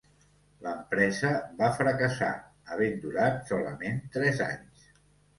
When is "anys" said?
4.47-4.89